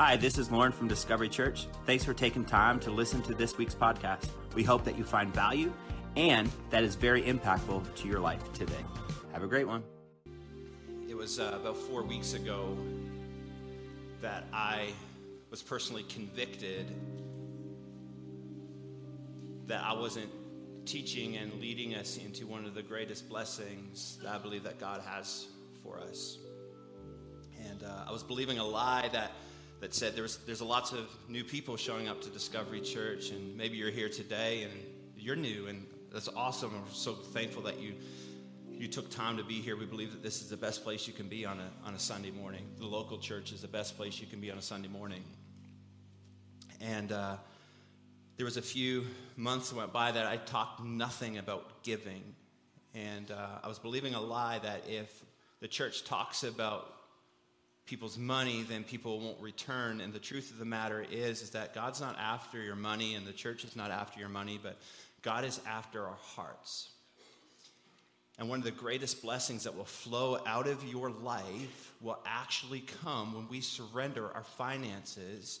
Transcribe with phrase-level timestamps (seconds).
[0.00, 1.66] Hi, this is Lorne from Discovery Church.
[1.84, 4.28] Thanks for taking time to listen to this week's podcast.
[4.54, 5.72] We hope that you find value
[6.14, 8.84] and that is very impactful to your life today.
[9.32, 9.82] Have a great one.
[11.08, 12.78] It was uh, about four weeks ago
[14.20, 14.90] that I
[15.50, 16.94] was personally convicted
[19.66, 20.30] that I wasn't
[20.86, 25.02] teaching and leading us into one of the greatest blessings that I believe that God
[25.04, 25.48] has
[25.82, 26.38] for us.
[27.68, 29.32] And uh, I was believing a lie that
[29.80, 33.76] that said there's there's lots of new people showing up to Discovery Church, and maybe
[33.76, 34.72] you're here today and
[35.16, 36.72] you're new, and that's awesome.
[36.74, 37.94] I'm so thankful that you
[38.78, 39.76] you took time to be here.
[39.76, 41.98] We believe that this is the best place you can be on a, on a
[41.98, 42.62] Sunday morning.
[42.78, 45.24] The local church is the best place you can be on a Sunday morning.
[46.80, 47.36] And uh,
[48.36, 49.04] there was a few
[49.36, 52.22] months went by that I talked nothing about giving.
[52.94, 55.24] And uh, I was believing a lie that if
[55.60, 56.94] the church talks about
[57.88, 60.00] people's money, then people won't return.
[60.00, 63.26] And the truth of the matter is, is that God's not after your money, and
[63.26, 64.76] the church is not after your money, but
[65.22, 66.90] God is after our hearts.
[68.38, 72.84] And one of the greatest blessings that will flow out of your life will actually
[73.02, 75.58] come when we surrender our finances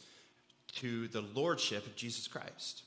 [0.76, 2.82] to the lordship of Jesus Christ.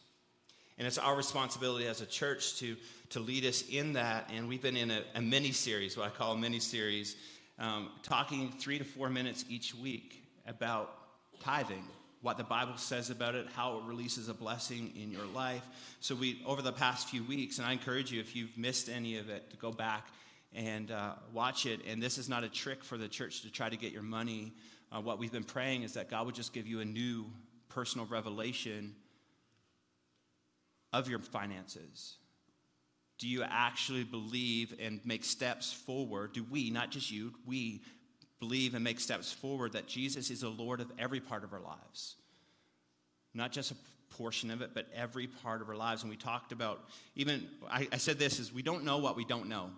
[0.78, 2.78] And it's our responsibility as a church to,
[3.10, 4.32] to lead us in that.
[4.34, 7.18] And we've been in a, a mini series, what I call a mini series,
[7.62, 10.92] um, talking three to four minutes each week about
[11.40, 11.84] tithing,
[12.22, 15.64] what the Bible says about it, how it releases a blessing in your life.
[16.00, 19.18] So we, over the past few weeks, and I encourage you, if you've missed any
[19.18, 20.08] of it, to go back
[20.54, 21.82] and uh, watch it.
[21.88, 24.54] And this is not a trick for the church to try to get your money.
[24.92, 27.26] Uh, what we've been praying is that God would just give you a new
[27.70, 28.96] personal revelation
[30.92, 32.18] of your finances.
[33.22, 36.34] Do you actually believe and make steps forward?
[36.34, 37.84] Do we, not just you, we
[38.40, 41.60] believe and make steps forward that Jesus is the Lord of every part of our
[41.60, 42.16] lives?
[43.36, 43.76] Not just a
[44.16, 46.02] portion of it, but every part of our lives.
[46.02, 46.84] And we talked about,
[47.16, 49.70] even, I, I said this, is we don't know what we don't know.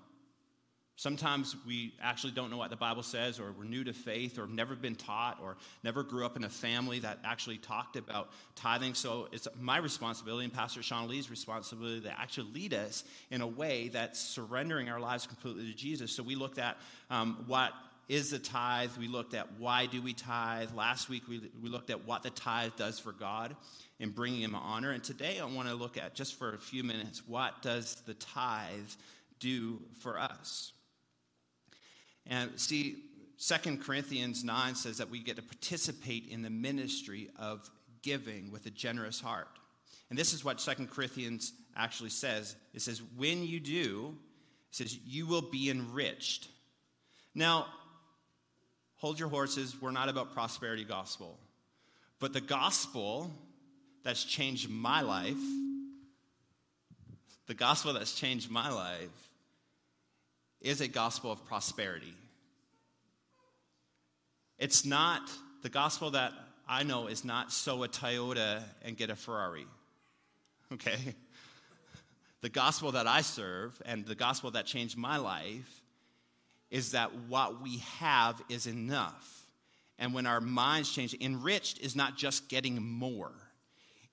[0.95, 4.45] Sometimes we actually don't know what the Bible says, or we're new to faith, or
[4.45, 8.93] never been taught, or never grew up in a family that actually talked about tithing.
[8.93, 13.47] So it's my responsibility and Pastor Sean Lee's responsibility to actually lead us in a
[13.47, 16.11] way that's surrendering our lives completely to Jesus.
[16.11, 16.77] So we looked at
[17.09, 17.73] um, what
[18.07, 18.91] is the tithe.
[18.99, 20.73] We looked at why do we tithe.
[20.75, 23.55] Last week we, we looked at what the tithe does for God
[23.99, 24.91] in bringing Him honor.
[24.91, 28.13] And today I want to look at just for a few minutes what does the
[28.13, 28.91] tithe
[29.39, 30.71] do for us.
[32.27, 32.97] And see,
[33.37, 37.69] Second Corinthians 9 says that we get to participate in the ministry of
[38.01, 39.47] giving with a generous heart.
[40.09, 42.55] And this is what Second Corinthians actually says.
[42.73, 44.15] It says, when you do,
[44.69, 46.47] it says, you will be enriched.
[47.35, 47.67] Now,
[48.97, 49.75] hold your horses.
[49.81, 51.37] We're not about prosperity gospel.
[52.19, 53.31] But the gospel
[54.03, 55.35] that's changed my life,
[57.47, 59.29] the gospel that's changed my life,
[60.63, 62.13] is a gospel of prosperity.
[64.57, 65.21] It's not,
[65.61, 66.31] the gospel that
[66.67, 69.67] I know is not sow a Toyota and get a Ferrari.
[70.71, 71.15] Okay?
[72.41, 75.81] The gospel that I serve and the gospel that changed my life
[76.71, 79.45] is that what we have is enough.
[79.99, 83.31] And when our minds change, enriched is not just getting more.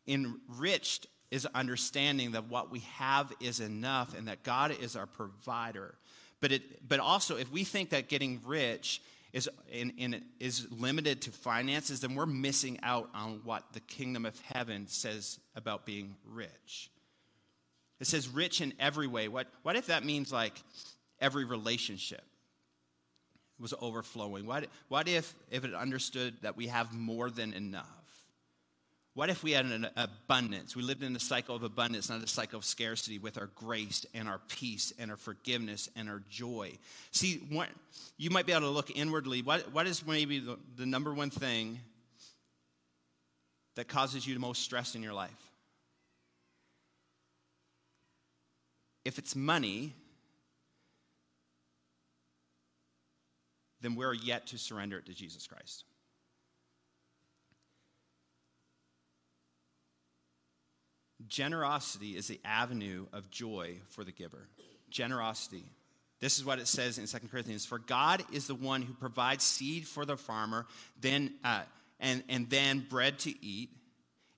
[0.06, 5.94] Enriched is understanding that what we have is enough and that God is our provider.
[6.40, 9.02] But, it, but also, if we think that getting rich
[9.32, 14.26] is, in, in, is limited to finances, then we're missing out on what the kingdom
[14.26, 16.90] of heaven says about being rich.
[18.00, 19.28] It says rich in every way.
[19.28, 20.54] What, what if that means like
[21.20, 22.24] every relationship
[23.58, 24.46] was overflowing?
[24.46, 27.99] What, what if, if it understood that we have more than enough?
[29.14, 30.76] What if we had an abundance?
[30.76, 34.06] We lived in a cycle of abundance, not a cycle of scarcity, with our grace
[34.14, 36.78] and our peace and our forgiveness and our joy.
[37.10, 37.68] See, what,
[38.18, 39.42] you might be able to look inwardly.
[39.42, 41.80] What, what is maybe the, the number one thing
[43.74, 45.30] that causes you the most stress in your life?
[49.04, 49.94] If it's money,
[53.80, 55.84] then we're yet to surrender it to Jesus Christ.
[61.30, 64.48] Generosity is the avenue of joy for the giver.
[64.90, 65.64] Generosity.
[66.18, 69.44] This is what it says in 2 Corinthians For God is the one who provides
[69.44, 70.66] seed for the farmer
[71.00, 71.62] then, uh,
[71.98, 73.70] and, and then bread to eat.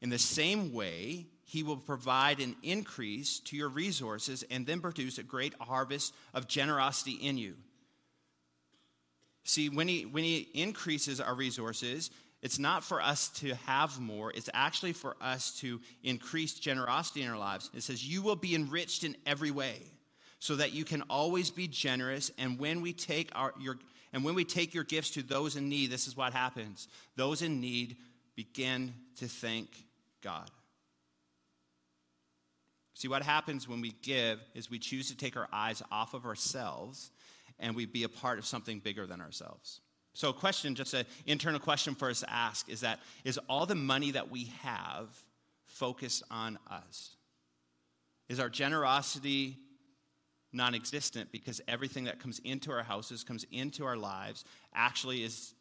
[0.01, 5.19] In the same way, he will provide an increase to your resources and then produce
[5.19, 7.55] a great harvest of generosity in you.
[9.45, 12.11] See, when he, when he increases our resources,
[12.43, 17.31] It's not for us to have more, it's actually for us to increase generosity in
[17.31, 17.71] our lives.
[17.75, 19.77] It says, You will be enriched in every way
[20.41, 22.33] so that you can always be generous.
[22.37, 23.79] And when we take our, your,
[24.13, 26.89] and when we take your gifts to those in need, this is what happens.
[27.15, 27.97] Those in need
[28.35, 29.69] begin to thank
[30.21, 30.51] God.
[32.95, 36.25] See, what happens when we give is we choose to take our eyes off of
[36.25, 37.13] ourselves
[37.61, 39.81] and we be a part of something bigger than ourselves.
[40.15, 43.67] So, a question, just an internal question for us to ask is that is all
[43.67, 45.09] the money that we have
[45.65, 47.17] focused on us?
[48.29, 49.57] Is our generosity
[50.53, 54.45] non existent because everything that comes into our houses, comes into our lives,
[54.75, 55.55] actually is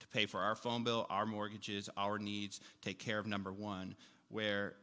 [0.00, 3.94] to pay for our phone bill, our mortgages, our needs, take care of number one,
[4.30, 4.74] where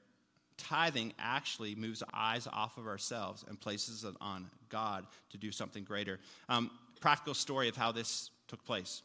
[0.58, 5.84] tithing actually moves eyes off of ourselves and places it on God to do something
[5.84, 6.20] greater.
[6.48, 6.70] Um,
[7.02, 9.02] practical story of how this took place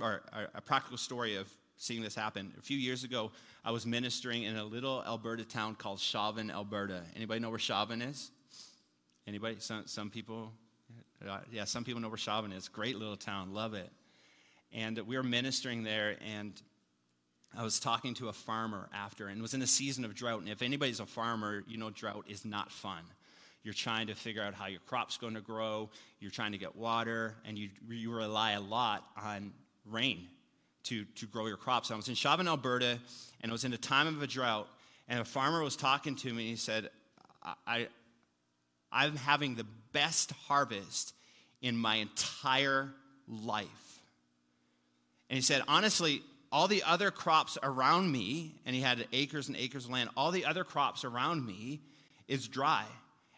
[0.00, 0.22] or
[0.54, 2.52] a practical story of seeing this happen.
[2.58, 3.32] A few years ago,
[3.64, 7.02] I was ministering in a little Alberta town called Chauvin, Alberta.
[7.16, 8.30] Anybody know where Chauvin is?
[9.26, 9.56] Anybody?
[9.60, 10.52] Some, some people?
[11.26, 12.68] Uh, yeah, some people know where Chauvin is.
[12.68, 13.52] Great little town.
[13.52, 13.90] Love it.
[14.72, 16.52] And we were ministering there, and
[17.56, 20.40] I was talking to a farmer after, and it was in a season of drought.
[20.40, 23.02] And if anybody's a farmer, you know drought is not fun.
[23.62, 25.90] You're trying to figure out how your crop's going to grow.
[26.20, 29.52] You're trying to get water, and you, you rely a lot on
[29.90, 30.26] rain
[30.84, 31.90] to, to grow your crops.
[31.90, 32.98] I was in Chauvin, Alberta,
[33.40, 34.68] and it was in a time of a drought,
[35.08, 36.90] and a farmer was talking to me, and he said,
[37.66, 37.88] I,
[38.92, 41.14] I'm having the best harvest
[41.62, 42.90] in my entire
[43.28, 44.00] life.
[45.28, 46.22] And he said, honestly,
[46.52, 50.32] all the other crops around me, and he had acres and acres of land, all
[50.32, 51.80] the other crops around me
[52.26, 52.84] is dry.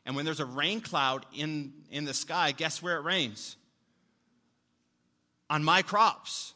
[0.04, 3.56] And when there's a rain cloud in, in the sky, guess where it rains?
[5.52, 6.54] On my crops.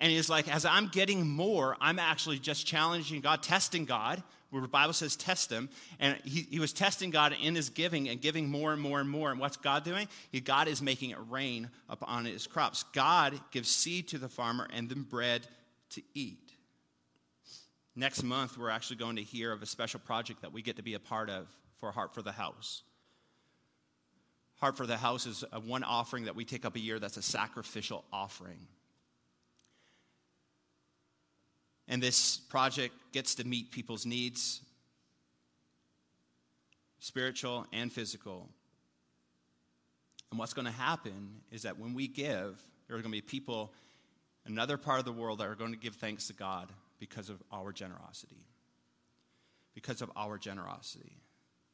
[0.00, 4.62] And he's like, as I'm getting more, I'm actually just challenging God, testing God, where
[4.62, 5.68] the Bible says test him.
[6.00, 9.10] And he, he was testing God in his giving and giving more and more and
[9.10, 9.30] more.
[9.30, 10.08] And what's God doing?
[10.32, 12.84] He, God is making it rain upon his crops.
[12.94, 15.46] God gives seed to the farmer and then bread
[15.90, 16.52] to eat.
[17.94, 20.82] Next month, we're actually going to hear of a special project that we get to
[20.82, 21.46] be a part of
[21.78, 22.82] for Heart for the House.
[24.56, 27.18] Heart for the House is uh, one offering that we take up a year that's
[27.18, 28.58] a sacrificial offering.
[31.88, 34.60] And this project gets to meet people's needs,
[36.98, 38.48] spiritual and physical.
[40.30, 43.20] And what's going to happen is that when we give, there are going to be
[43.20, 43.72] people
[44.46, 47.42] another part of the world that are going to give thanks to God because of
[47.52, 48.46] our generosity.
[49.74, 51.16] Because of our generosity.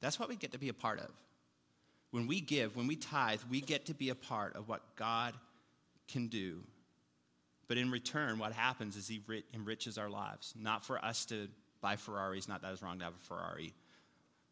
[0.01, 1.11] That's what we get to be a part of
[2.13, 5.35] when we give, when we tithe, we get to be a part of what God
[6.09, 6.59] can do.
[7.69, 9.21] But in return, what happens is He
[9.55, 10.55] enriches our lives.
[10.57, 11.49] Not for us to
[11.81, 13.73] buy Ferraris, not that it's wrong to have a Ferrari.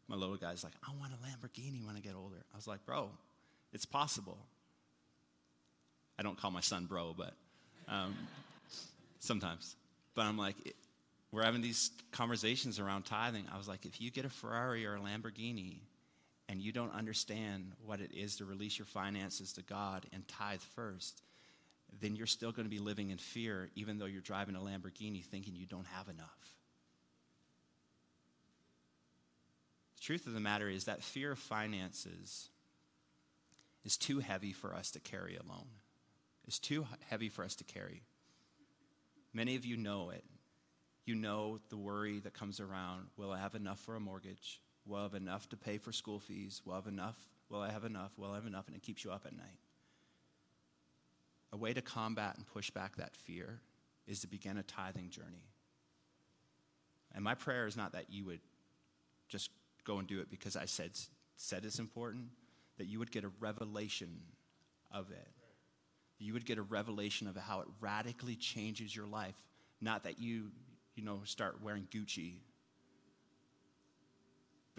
[0.08, 2.42] My little guy's like, I want a Lamborghini when I get older.
[2.52, 3.10] I was like, bro,
[3.72, 4.38] it's possible.
[6.18, 7.34] I don't call my son bro, but
[7.88, 8.16] um,
[9.20, 9.76] sometimes.
[10.14, 10.56] But I'm like,
[11.30, 13.44] we're having these conversations around tithing.
[13.52, 15.76] I was like, if you get a Ferrari or a Lamborghini,
[16.50, 20.61] and you don't understand what it is to release your finances to God and tithe
[20.75, 21.23] first,
[22.00, 25.25] then you're still going to be living in fear, even though you're driving a Lamborghini
[25.25, 26.56] thinking you don't have enough.
[29.94, 32.48] The truth of the matter is that fear of finances
[33.84, 35.69] is too heavy for us to carry alone.
[36.48, 38.03] It's too heavy for us to carry.
[39.32, 40.24] Many of you know it.
[41.06, 44.60] You know the worry that comes around will I have enough for a mortgage?
[44.87, 46.63] Will I have enough to pay for school fees?
[46.65, 47.17] Will I have enough?
[47.49, 48.13] Will I have enough?
[48.17, 48.67] Will I have enough?
[48.67, 49.58] And it keeps you up at night.
[51.53, 53.60] A way to combat and push back that fear
[54.06, 55.51] is to begin a tithing journey.
[57.13, 58.41] And my prayer is not that you would
[59.29, 59.51] just
[59.84, 60.93] go and do it because I said,
[61.37, 62.29] said it's important,
[62.79, 64.20] that you would get a revelation
[64.93, 65.29] of it.
[66.19, 69.34] You would get a revelation of how it radically changes your life.
[69.81, 70.51] Not that you,
[70.94, 72.34] you know, start wearing Gucci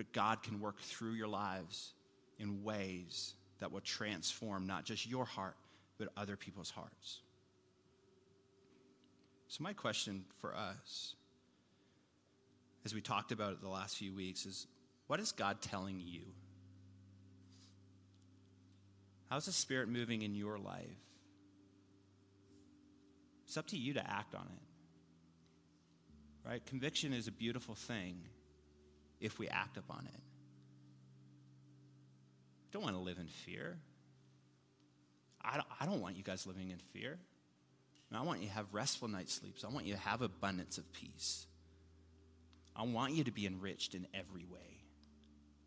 [0.01, 1.93] but God can work through your lives
[2.39, 5.55] in ways that will transform not just your heart,
[5.99, 7.19] but other people's hearts.
[9.47, 11.13] So, my question for us,
[12.83, 14.65] as we talked about it the last few weeks, is
[15.05, 16.21] what is God telling you?
[19.29, 20.97] How's the Spirit moving in your life?
[23.45, 26.49] It's up to you to act on it.
[26.49, 26.65] Right?
[26.65, 28.15] Conviction is a beautiful thing
[29.21, 30.21] if we act upon it.
[32.63, 33.77] I don't want to live in fear.
[35.41, 37.17] I don't, I don't want you guys living in fear.
[38.13, 39.63] I want you to have restful night sleeps.
[39.63, 41.45] I want you to have abundance of peace.
[42.75, 44.83] I want you to be enriched in every way,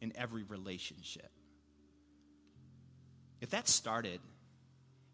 [0.00, 1.30] in every relationship.
[3.40, 4.20] If that started,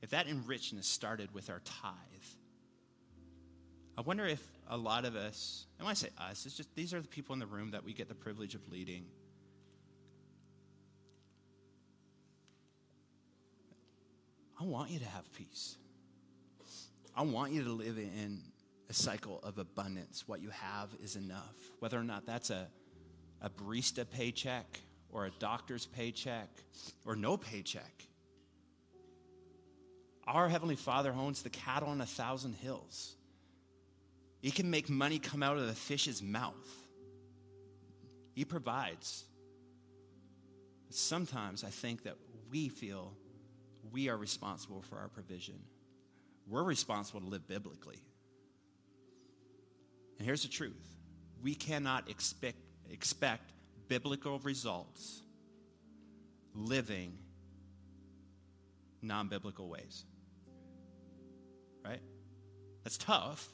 [0.02, 1.94] if that enrichment started with our tithe,
[3.96, 6.94] I wonder if a lot of us, and when I say us, it's just these
[6.94, 9.04] are the people in the room that we get the privilege of leading.
[14.58, 15.76] I want you to have peace.
[17.16, 18.42] I want you to live in
[18.88, 20.28] a cycle of abundance.
[20.28, 21.56] What you have is enough.
[21.80, 22.68] Whether or not that's a,
[23.40, 26.48] a barista paycheck or a doctor's paycheck
[27.04, 28.06] or no paycheck.
[30.28, 33.16] Our Heavenly Father owns the cattle on a thousand hills.
[34.40, 36.54] He can make money come out of the fish's mouth.
[38.34, 39.24] He provides.
[40.88, 42.16] Sometimes I think that
[42.50, 43.12] we feel
[43.92, 45.58] we are responsible for our provision.
[46.48, 47.98] We're responsible to live biblically.
[50.18, 50.96] And here's the truth
[51.42, 52.58] we cannot expect,
[52.90, 53.52] expect
[53.88, 55.22] biblical results
[56.54, 57.16] living
[59.02, 60.04] non biblical ways.
[61.84, 62.00] Right?
[62.84, 63.48] That's tough.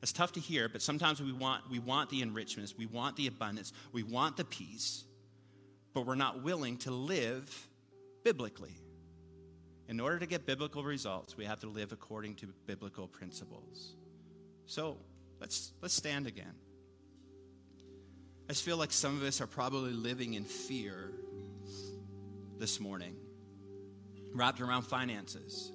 [0.00, 3.26] That's tough to hear, but sometimes we want, we want the enrichments, we want the
[3.26, 5.04] abundance, we want the peace,
[5.92, 7.68] but we're not willing to live
[8.24, 8.74] biblically.
[9.88, 13.94] In order to get biblical results, we have to live according to biblical principles.
[14.66, 14.96] So
[15.38, 16.54] let's, let's stand again.
[18.48, 21.12] I just feel like some of us are probably living in fear
[22.58, 23.16] this morning,
[24.32, 25.72] wrapped around finances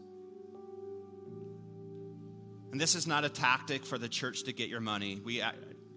[2.75, 5.21] and this is not a tactic for the church to get your money.
[5.23, 5.53] We, uh,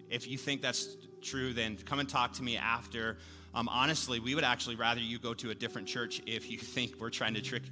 [0.09, 3.17] if you think that's true, then come and talk to me after.
[3.53, 7.01] Um, honestly, we would actually rather you go to a different church if you think
[7.01, 7.65] we're trying to trick,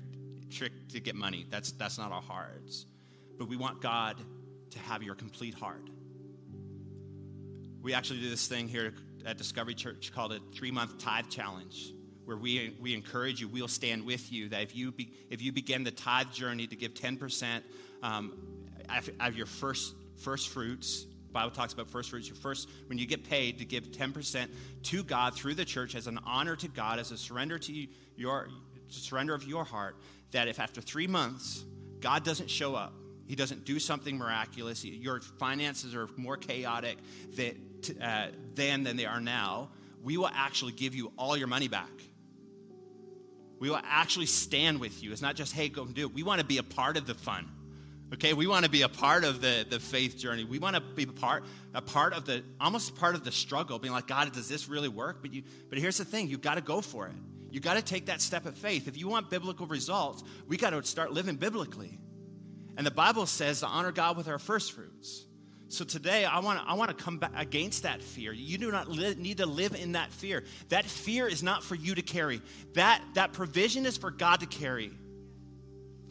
[0.50, 1.46] trick to get money.
[1.48, 2.86] That's, that's not our hearts.
[3.38, 4.16] But we want God
[4.70, 5.88] to have your complete heart.
[7.80, 8.92] We actually do this thing here
[9.24, 11.92] at Discovery Church called a three month tithe challenge
[12.24, 15.52] where we, we encourage you, we'll stand with you, that if you, be, if you
[15.52, 17.62] begin the tithe journey to give 10%,
[18.02, 18.55] um,
[19.20, 21.06] of your first first fruits.
[21.32, 22.28] Bible talks about first fruits.
[22.28, 24.48] Your first, when you get paid, to give 10%
[24.84, 28.48] to God through the church as an honor to God, as a surrender to your
[28.88, 29.96] surrender of your heart.
[30.30, 31.64] That if after three months
[32.00, 32.94] God doesn't show up,
[33.26, 36.98] He doesn't do something miraculous, your finances are more chaotic
[37.34, 37.56] that,
[38.00, 39.70] uh, then than they are now,
[40.02, 41.90] we will actually give you all your money back.
[43.58, 45.12] We will actually stand with you.
[45.12, 46.14] It's not just, hey, go and do it.
[46.14, 47.50] We want to be a part of the fun.
[48.14, 50.44] Okay, we want to be a part of the, the faith journey.
[50.44, 51.44] We want to be a part,
[51.74, 54.88] a part of the, almost part of the struggle, being like, God, does this really
[54.88, 55.22] work?
[55.22, 57.14] But you, but here's the thing: you've got to go for it.
[57.50, 58.86] You got to take that step of faith.
[58.86, 61.98] If you want biblical results, we got to start living biblically.
[62.76, 65.24] And the Bible says to honor God with our first fruits.
[65.68, 68.32] So today, I want to I want to come back against that fear.
[68.32, 70.44] You do not li- need to live in that fear.
[70.68, 72.40] That fear is not for you to carry.
[72.74, 74.92] That that provision is for God to carry.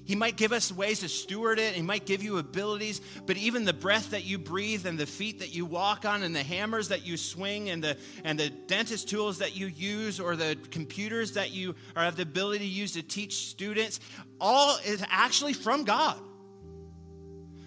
[0.05, 1.73] He might give us ways to steward it.
[1.73, 5.39] He might give you abilities, but even the breath that you breathe and the feet
[5.39, 9.09] that you walk on and the hammers that you swing and the and the dentist
[9.09, 12.93] tools that you use or the computers that you or have the ability to use
[12.93, 13.99] to teach students,
[14.39, 16.21] all is actually from God.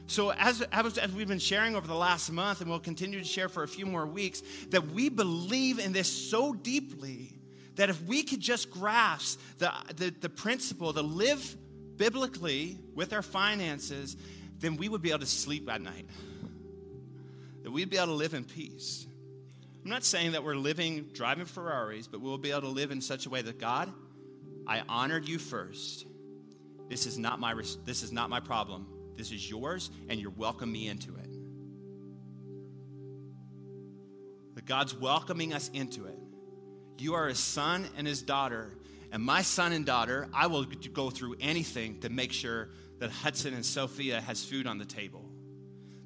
[0.06, 3.50] So, as, as we've been sharing over the last month, and we'll continue to share
[3.50, 7.34] for a few more weeks, that we believe in this so deeply
[7.74, 11.56] that if we could just grasp the, the, the principle to live
[11.98, 14.16] biblically with our finances,
[14.60, 16.06] then we would be able to sleep at night.
[17.62, 19.06] That we'd be able to live in peace.
[19.84, 23.00] I'm not saying that we're living driving Ferraris, but we'll be able to live in
[23.00, 23.92] such a way that God,
[24.66, 26.06] I honored you first.
[26.88, 28.86] This is not my this is not my problem.
[29.16, 31.30] This is yours and you're welcoming me into it.
[34.54, 36.18] That God's welcoming us into it.
[36.98, 38.72] You are his son and his daughter
[39.10, 43.54] and my son and daughter, I will go through anything to make sure that Hudson
[43.54, 45.24] and Sophia has food on the table,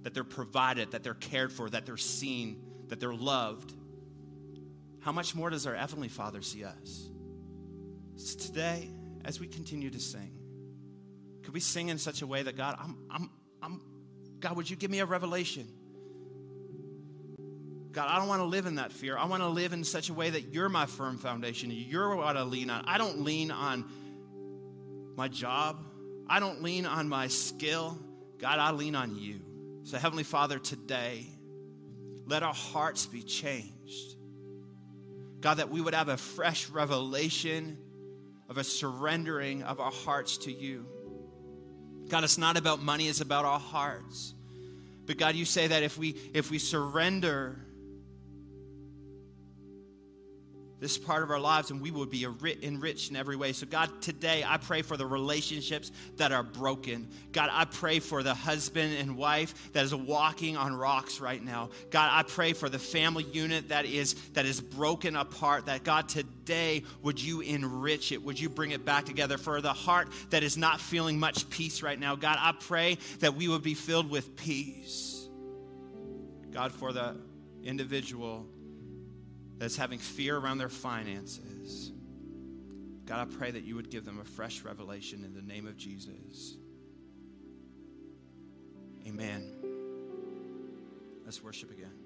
[0.03, 3.73] that they're provided, that they're cared for, that they're seen, that they're loved.
[5.01, 7.11] How much more does our Heavenly Father see us?
[8.17, 8.91] So today,
[9.25, 10.33] as we continue to sing,
[11.43, 13.31] could we sing in such a way that God, I'm, I'm,
[13.63, 13.81] I'm,
[14.39, 15.67] God, would you give me a revelation?
[17.93, 19.19] God, I don't want to live in that fear.
[19.19, 21.71] I want to live in such a way that you're my firm foundation.
[21.71, 22.85] You're what I lean on.
[22.87, 23.85] I don't lean on
[25.15, 25.85] my job.
[26.27, 27.99] I don't lean on my skill.
[28.39, 29.41] God, I lean on you.
[29.85, 31.27] So, Heavenly Father, today,
[32.27, 34.17] let our hearts be changed.
[35.41, 37.77] God, that we would have a fresh revelation
[38.49, 40.87] of a surrendering of our hearts to you.
[42.09, 44.35] God, it's not about money, it's about our hearts.
[45.05, 47.59] But God, you say that if we if we surrender
[50.83, 53.53] this part of our lives and we will be enriched in every way.
[53.53, 57.09] So, God, today I pray for the relationships that are broken.
[57.31, 61.71] God, I pray for the husband and wife that is walking on rocks right now.
[61.91, 65.67] God, I pray for the family unit that is that is broken apart.
[65.67, 68.21] That God, today would you enrich it?
[68.21, 69.39] Would you bring it back together?
[69.39, 73.37] For the heart that is not feeling much peace right now, God, I pray that
[73.37, 75.29] we would be filled with peace.
[76.51, 77.15] God, for the
[77.63, 78.49] individual
[79.63, 81.93] that's having fear around their finances.
[83.07, 85.77] God, I pray that you would give them a fresh revelation in the name of
[85.77, 86.57] Jesus.
[89.07, 89.55] Amen.
[91.25, 92.02] Let's worship again.